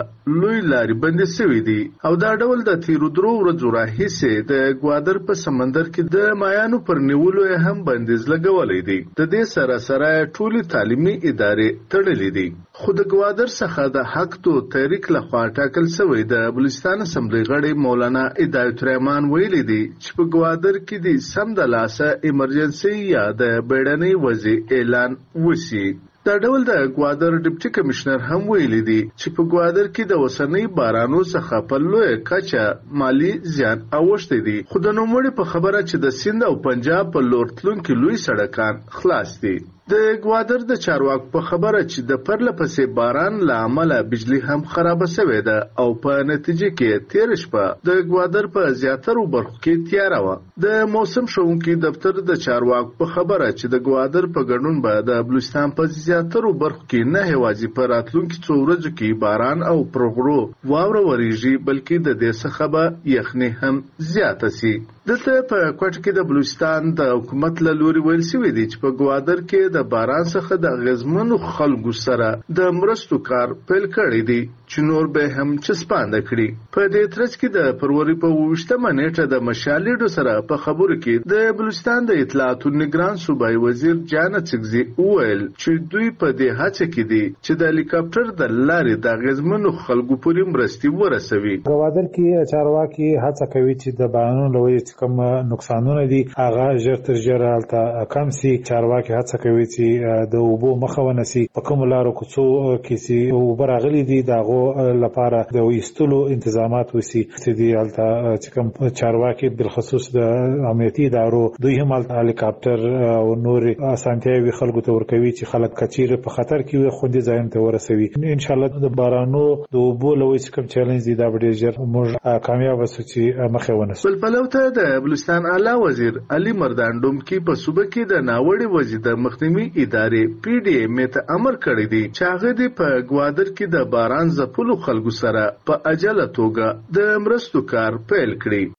[0.40, 5.16] لوی لارې بندې شوې دي او دا ډول د تیر درو ورځو راهیسه د ګوادر
[5.28, 10.08] په سمندر کې د مایانو پر نیولو هم بندیز لګولې دي د دې سره سره
[10.36, 12.48] ټولې تعلیمي ادارې تړلې دي
[12.82, 17.72] خو د ګوادر څخه د حق تو تحریک لخوا ټاکل شوی د بلوچستان اسمبلی غړی
[17.86, 23.24] مولانا هدایت الرحمن ویلي دی چې په ګوادر کې د سم د لاسه ایمرجنسي یا
[23.40, 25.82] د بیړنۍ وضع اعلان وسی
[26.28, 30.64] دا ډول د ګوادر ډپټي کمشنر هم ویلي دی چې په ګوادر کې د وسنۍ
[30.78, 32.64] بارانو څخه په لوی کچه
[33.02, 37.28] مالی زیان اوښتی دی خو د نوموړي په خبره چې د سند او پنجاب په
[37.34, 39.56] لور تلونکو لوی سړکان خلاص دي
[39.92, 44.60] د ګوادر د چارواکو په خبره چې د پرله پسې باران له امله بجلی هم
[44.74, 49.84] خراب شوې ده او په نتیجه کې تیر شپه د ګوادر په زیاترو برخو کې
[49.88, 54.76] تیاره وه د موسم شونکو دفتر د چارواکو په خبره چې د ګوادر په ګډون
[54.86, 59.66] به د بلوچستان په زیاترو برخو کې نه هوازي پر راتلونکو څو ورځو کې باران
[59.72, 60.38] او پرغرو
[60.70, 62.84] واوره وريږي بلکې د دې څخه به
[63.16, 63.74] یخني هم
[64.14, 64.74] زیاته شي
[65.08, 68.90] دلته په کوټ کې د بلوچستان د حکومت له لوري ویل شوی دی چې په
[68.98, 72.26] گوادر کې د باران څخه د غزمنو خلکو سره
[72.58, 74.40] د مرستو کار پیل کړی دی
[74.72, 79.30] چې نور به هم چسپاند کړي په دې ترڅ کې د فروری په 28مه نیټه
[79.32, 84.84] د مشالډو سره په خبرو کې د بلوچستان د اطلاعاتو نگران صوبای وزیر جانت سگزي
[85.00, 89.74] وویل چې دوی په دې هڅه کې دي چې د هلیکاپټر د لارې د غزمنو
[89.88, 95.20] خلکو پورې مرستې ورسوي گوادر کې چارواکي هڅه کوي چې د باران لوی چې کوم
[95.52, 97.80] نقصانونه دي هغه ژر تر ژره الته
[98.14, 99.86] کم سي چارواکي هڅه کوي چې
[100.34, 102.44] د اوبو مخه ونسي په کوم لارو کوڅو
[102.84, 108.48] کې چې اوبه راغلي دي دغه لپاره د ویستلو انتظامات وسی چې دی الته چې
[108.54, 114.98] کوم چارواکي بالخصوص د امنیتي ادارو دوی هم الته هلیکاپټر او نور اسانتیاوي خلکو ته
[114.98, 118.56] ورکوي چې خلک کچیر په خطر کې وي خو دې ځایم ته ورسوي ان شاء
[118.56, 123.08] الله د بارانو د اوبو لوي کوم چیلنج دی دا ډېر ژر موږ کامیاب وسو
[123.12, 127.82] چې مخه ونسو بل بلوته د د بلوچستان اعلی وزیر علي مردان ډومکی په صوبه
[127.86, 132.30] کې د ناوړې وضع د مخنیوي ادارې پی ډی ایم ته امر کړی دی چې
[132.32, 137.64] هغه د په ګوادر کې د باران ځپلو خلکو سره په عجله توګه د مرستو
[137.74, 138.74] کار پیل کړی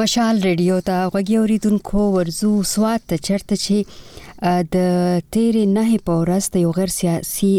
[0.00, 3.80] مشال ریډیو ته غوږی اوریدونکو ورزو سوات ته چرته چی
[4.44, 4.76] د
[5.34, 7.52] تیرې نه په ورځ د یو غیر سیاسي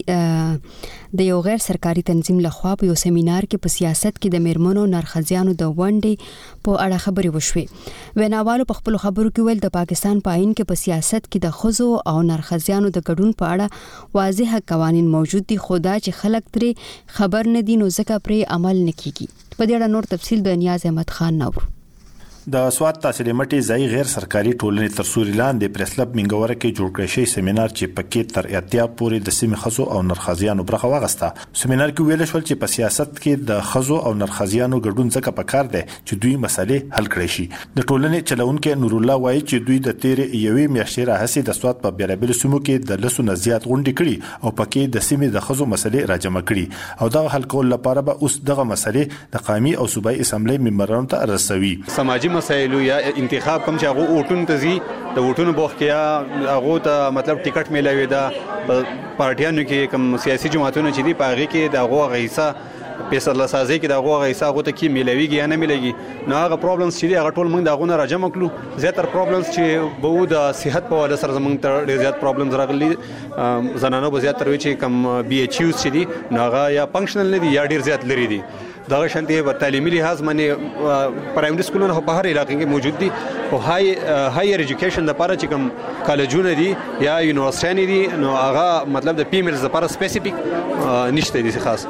[1.20, 4.82] د یو غیر سرکاري تنظیم لخوا په یو سیمینار کې په سیاست کې د میرمنو
[4.96, 6.34] نرخزیانو د ونډې
[6.68, 7.66] په اړه خبرې وشوې
[8.22, 11.54] ویناوالو په خپل خبرو کې ویل د پاکستان په عین کې په سیاست کې د
[11.60, 17.16] خزو او نرخزیانو د ګډون په اړه واضح قوانين موجود دي خدا چې خلک ترې
[17.22, 19.28] خبر نه دي نو ځکه پرې عمل نکېږي
[19.58, 21.70] په دې اړه نور تفصيل د نیاز احمد خان نور
[22.52, 26.90] د سواد تحصیل مټي ځای غیر سرکاري ټولنې تر سوري لاندې پرسلب منګوره کې جوړ
[26.96, 31.30] کړی شي سیمینار چې پکې تر اتیا پورې د سیمې خزو او نرخزیانو برخه واغسته
[31.62, 35.70] سیمینار کې ویل شول چې په سیاست کې د خزو او نرخزیانو ګډون ځکه پکار
[35.76, 37.46] دی چې دوی مسلې حل کړي شي
[37.80, 41.82] د ټولنې چلونکو نور الله وایي چې دوی د تیر یوې میاشتې راهسي د سواد
[41.88, 45.48] په بیرابل سیمو کې د لسو نه زیات غونډې کړي او پکې د سیمې د
[45.48, 49.76] خزو مسلې راجمع کړي او دا حل کول لپاره به اوس دغه مسلې د قامي
[49.84, 54.62] او صوبایي اسمبلی ممبرانو ته رسوي سماجی مسایلو یا انتخاب کم چې هغه ووټون ته
[54.64, 54.74] زی
[55.18, 55.98] د ووټونو بوختیا
[56.36, 61.76] هغه ته مطلب ټیکټ میلاوي دا پارټیانو کې کم سیاسي جماعتونو چې دی پاغي کې
[61.76, 62.72] د هغه غیصه
[63.12, 66.98] فیصله سازي کې دا غوغه حساب غوته کې ملويږي یا نه ملويږي نو هغه پرابلمز
[66.98, 71.02] چې هغه ټول موږ دا غونه راجم کړو زیاتره پرابلمز چې به د صحت په
[71.04, 75.58] والا سره موږ ته ډېر زیات پرابلمز راغلي زنانو به زیاتره چې کم بي ایچ
[75.62, 78.42] یو چې دي نو هغه یا فنکشنل نه دي یا ډېر زیات لري دي
[78.90, 83.12] دا شانتي په تعلیمي لحاظ باندې پرایمري سکولونه په هر علاقې کې موجود دي
[83.52, 83.96] او های
[84.38, 85.70] هایر اډوکیشن د لپاره چې کوم
[86.08, 86.68] کالجونه دي
[87.06, 91.88] یا یونیورسيټي دي نو هغه مطلب د پیملز لپاره سپیسیفیک نشته دي خاص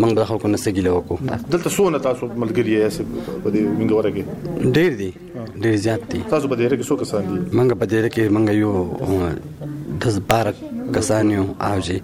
[0.00, 1.16] موږ د خلکو نه سګیله وکړو
[1.50, 3.06] دلته سونه تاسو ملګری یې
[3.42, 5.10] په دې موږ ورګه ډیر دي
[5.66, 8.46] ډیر زیات دي تاسو په دې کې څو کسان دي موږ په دې کې موږ
[8.64, 8.72] یو
[10.04, 10.48] د بار
[10.94, 11.94] کسان یو او جی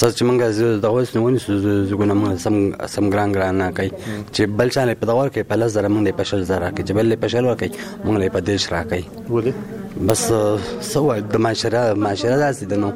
[0.00, 2.54] سچ موږ زه د اوس نه ونی زګونه موږ سم
[2.96, 6.30] سم ګران ګران نه کوي چې بل چانه په دور کې په لزر موږ په
[6.32, 9.52] شل زرا کې جبل په شل ور کوي موږ په دې شرا کوي
[10.08, 10.22] بس
[10.92, 11.02] سو
[11.34, 12.88] د معاشره معاشره داسې ده نو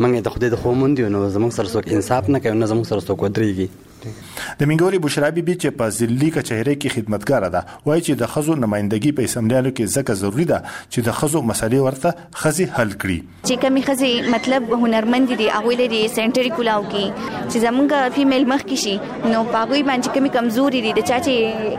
[0.00, 2.66] موږ د خدای د خو مونږ دی نو زموږ سره څوک انصاف نه کوي نو
[2.72, 3.66] زموږ سره څوک ودرېږي
[4.04, 8.54] د منګوري بشرا بیبي چې په ځلې کچهره کې خدمتګار ده وایي چې د خزو
[8.64, 12.08] نمائندګي په اسمبلیانو کې ځکه ضروری ده چې د خزو مسلې ورته
[12.42, 13.18] خزي حل کړي
[13.48, 17.04] چې کمی خزي مطلب هنرمند دي هغه لري سنټري کولاو کې
[17.50, 17.88] چې زمونږ
[18.18, 18.96] فیمیل مخ کې شي
[19.34, 21.34] نو پاغوي باندې کمی کمزوري دي د چا چې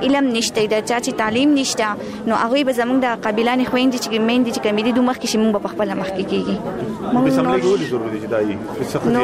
[0.10, 4.10] علم نشته د چا چې تعلیم نشته نو هغه به زمونږ د قبيلان خويندې چې
[4.30, 6.58] مېندې چې کمی دي دوه مخ کې شي مونږ په خپل مخ کې کېږي
[9.18, 9.24] نو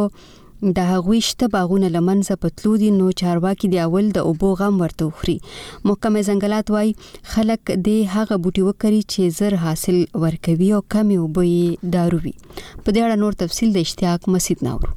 [0.64, 5.04] د هغوی شته باغونه لمنځه پتلو دي نو چارواکي دی اول د اوبو غم ورته
[5.18, 5.34] خوري
[5.86, 6.88] محکمه زنګلات وای
[7.34, 9.96] خلک د هغه بوټي وکړي چې زر حاصل
[10.26, 11.54] ورکوي او کمی وبوي
[11.98, 12.34] داروي
[12.82, 14.90] په دې اړه نور تفصيل د اشتیاق مسید ناوړو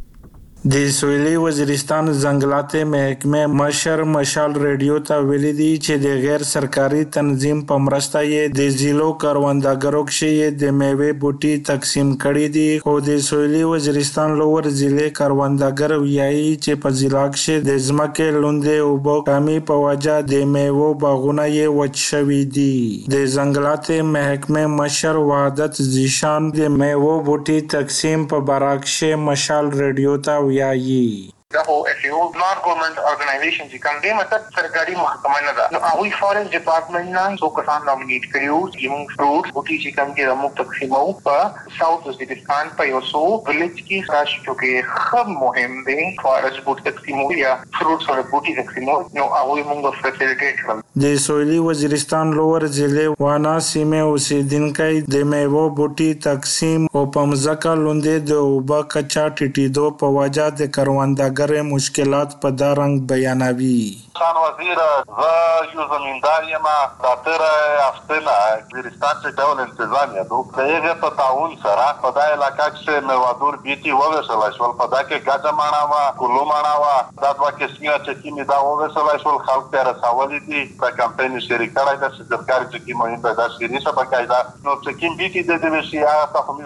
[0.66, 7.04] د سویلي وزیرستان ځنګلاتي محکمې مشر مشال ریډیو ته ویلي دی چې د غیر سرکاري
[7.18, 12.94] تنظیم په مرسته یې د زیلو کاروندګرو کې د میوه بوټي تقسیم کړي دي خو
[13.10, 18.98] د سویلي وزیرستان لوور ضلع کاروندګر ویایي چې په ضلع کې د ځمکې لوندې او
[19.10, 22.74] بو کمی په وجه د میوه باغونه یې وچ شوي دي
[23.18, 30.40] د ځنګلاتي محکمې مشر وحدت زیشان د میوه بوټي تقسیم په بارکشه مشال ریډیو ته
[30.52, 31.30] 呀咿。
[31.56, 36.16] او اف یو نار ګورنمنت اورګنایزیشن چې کوم دی مطلب سرکاري محکمه نه ده نو هغه
[36.24, 40.58] فارست ډپارټمنټ نه څو کسان نومینیټ کړیو چې موږ فروټ او چې کوم کې موږ
[40.58, 46.60] تقسیمو په ساوث وزبکستان په یو سو ویلج کې راشټو کې خم مهم دی فارست
[46.68, 52.36] بوټ تقسیمو یا فروټ سره بوټي تقسیمو نو هغه موږ فیسیلیټیټ کړل د سویلی وزیرستان
[52.42, 59.28] لوور ضلع وانا سیمه اوسیدونکي د میوه بوټي تقسیم او پمځکه لوندې د وبا کچا
[59.40, 62.14] ټټیدو په وجہ د کروندګ मगर मुश्किल
[62.44, 63.74] पदा रंग बयानवी
[64.18, 64.90] Шан вазира
[65.20, 65.34] за
[65.82, 67.52] юзаминдарима датыра
[67.90, 68.38] афтына
[68.72, 73.54] Гвиристан че ډول انتظام یادو که هغه په تعاون سره په دا علاقه کښې میوادور
[73.66, 77.98] بیتي وویشلی شول په دا کې ګجه مڼه وه کلو مڼه وه دا دوه قسمونه
[78.08, 81.96] چکي مې دا وویشلی شول خلک ته یې رسولي دي دا کمپین یې شریک کړی
[82.02, 85.70] ده چې زرکاري چکي مهم دی دا شیري شبکه ده نو چکي بیتي د دې
[85.78, 86.66] وشي هغه ته خو مې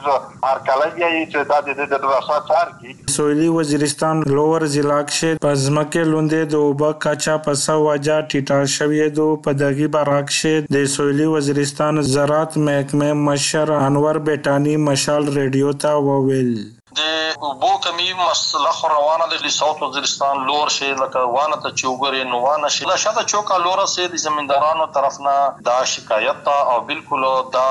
[0.50, 5.02] هرکلی بیایي چې دا د دې د دوه ساعت سهار کې سویلي وزیرستان لوور ضلع
[5.10, 9.86] کښې په ځمکې لوندې د اوبه کاچا په سو وجه ټیټه شوې دو په دغه
[9.96, 10.40] برعکس
[10.76, 16.52] د سویلي وزیرستان زراعت محکمې مشر انور بیٹانی مشال ریډیو ته وویل
[17.00, 17.04] د
[17.50, 22.32] اوبو کمی مسله خو روانه ده د ساوث وزیرستان لور شي لکه وانه ته چوغرې
[22.32, 25.36] نو وانه شي لا شاته چوکا لور سه د زمیندارانو طرف نه
[25.68, 27.24] دا شکایت تا او بالکل
[27.54, 27.64] دا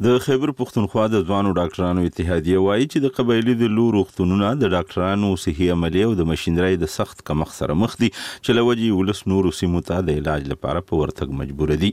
[0.05, 4.71] د خیبر پښتونخوا د ځوانو ډاکټرانو اتحادیه وایي چې د قبایلی د لو روغتونونه د
[4.77, 9.21] ډاکټرانو صحي عملی او د ماشينري د سخت کمښت سره مخ دي چې لوجي ولس
[9.33, 11.91] نور سیمو ته د علاج لپاره په ورتګ مجبور دي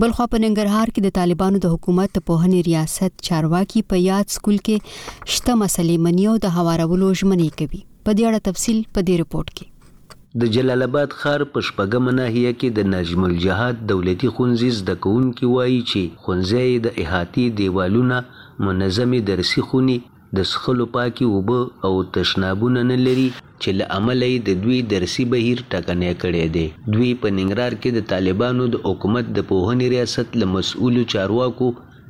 [0.00, 4.58] بلخو په ننګرهار کې د طالبانو د حکومت په هني ریاست چارواکي په یاد سکول
[4.68, 9.54] کې شته مسلې منیو د هوارولو ژمنې کوي په دې اړه تفصيل په دې رپورت
[9.58, 9.76] کې
[10.40, 15.46] د جلال آباد ښار په شپږمه ناحیه کې د نجم الجهاد دولتي ښوونځي زده کوونکي
[15.56, 18.16] وایي چې ښوونځی د احاطې دیوالونه
[18.66, 19.96] منظمې درسي خونې
[20.36, 23.28] د څښلو پاکې اوبه او تشنابونه نه لري
[23.62, 28.00] چې له عمله د دوی درسي بهیر ټکنی کړی دی دوی په ننګرهار کې د
[28.12, 31.66] طالبانو د حکومت د پوهنې ریاست له مسؤولو چارواکو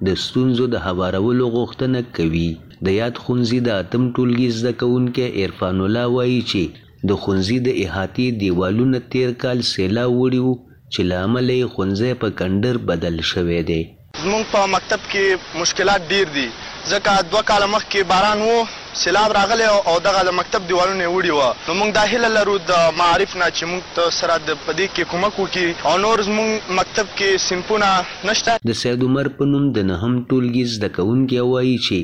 [0.07, 2.51] د ستونزو د هوارولو غوښتنه کوي
[2.87, 6.63] د یاد خونزي د اتم ټولګي زده کوونکي عرفان الله وایي چې
[7.09, 10.55] د ښوونځي د احاطې دیوالونه تیر کال سیلاب وړي وو
[10.93, 13.83] چې له امله یې ښوونځی په کنډر بدل شوی دی
[14.23, 16.47] زمونږ په مکتب کې مشکلات ډیر دي
[16.93, 18.55] ځکه دوه کاله مخکې باران و
[19.03, 22.57] سیلاب راغلی او دغه د مکتب دیوالونه یې وړي وه نو موږ دا هیله لرو
[22.71, 26.25] د معارف نه چې موږ ته سره د په دې کې کومک وکړي او نور
[26.29, 27.89] زموږ مکتب کې سیمپونه
[28.31, 32.01] نشته د سید عمر په نوم د نهم ټولګي زده کوونکی وایي چې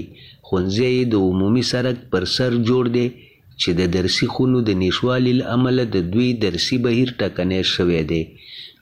[0.48, 3.06] ښوونځی د عمومي سرک پر سر جوړ دی
[3.60, 8.22] چې د درسي خونو د نشتوالي له امله د دوی درسي بهیر ټکنی شوی دی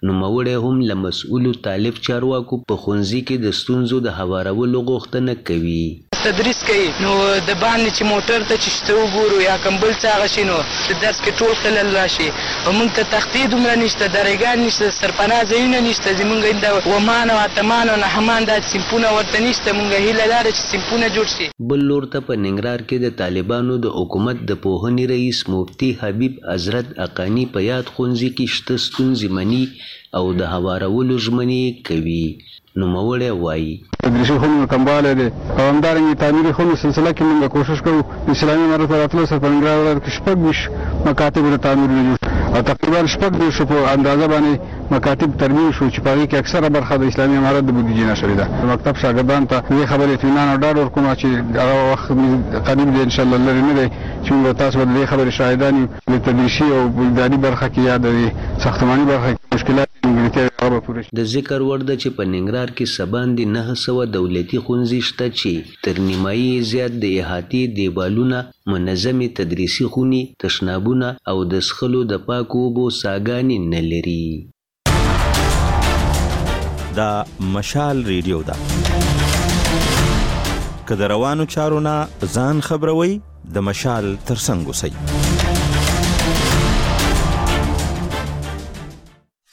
[0.07, 5.83] نوموړی هم له مسؤولو طالب چارواکو په ښوونځي کې د ستونزو د هوارولو غوښتنه کوي
[6.25, 10.27] تدریس کوي نو د باندې چې موټر ته چې شته وګورو یا کمبل څه هغه
[10.35, 14.65] شي نو د درس کې ټول خلل راشي او موږ ته تختې دومره نشته درېګان
[14.67, 19.77] نشته سرپناه ځایونه نشته زموږ د ومان او اتمان او نحمان دا سیمپونه ورته نشته
[19.79, 23.79] موږ هیله لاره چې سیمپونه جوړ شي بل لور ته په ننګرهار کې د طالبانو
[23.87, 29.39] د حکومت د پوهنې رئیس مفتي حبیب حضرت اقانی په یاد ښوونځي کې شته ستونزې
[29.39, 29.65] مني
[30.19, 32.25] او د هوارولو ژمنې کوي
[32.81, 33.73] نوموړی وایي
[34.03, 35.27] تدریسي خونو کموالی دی
[35.59, 39.49] او همدارنګه تعمیري خونو سلسله کې موږ کوشش کوو اسلامي امارت ته راتلو سره په
[39.55, 42.17] ننګرهار ولایت کې شپږ ویشت مکاتب د تعمیر ویلي
[42.55, 46.69] او تقریبا شپږ دېرشو په اندازه باندې مکاتب ترمیم شو چې په هغې کې اکثره
[46.79, 50.13] برخه د اسلامي امارت د بودیجې نه شوې ده د مکتب شاګردانو ته دې خبرې
[50.19, 51.29] اطمینان او ډاډ ورکوم چې
[51.63, 52.09] هغه وخت
[52.71, 53.89] قریب دی انشاءالله لرې نه دی
[54.25, 56.81] چې موږ تاسو به د دې خبرې شاهدان یو د تدریسي او
[57.11, 58.09] اداري برخه کې یا د
[58.67, 65.01] ساختماني برخه د ذکر وړ ده چې په ننګرهار کې سباندې نه سوه دولتي ښوونځي
[65.09, 68.39] شته چې تر نیمایي زیات د احاتې دیوالونه
[68.75, 74.25] منظمې تدریسي خونې تشنابونه او د څښلو د پاکو اوبو څاګانې نه لري
[77.01, 77.11] دا
[77.59, 78.57] مشال ریډیو ده
[80.89, 83.13] که د روانو چارو نه ځان خبروي
[83.59, 85.32] د مشال ترڅنګ اوسئ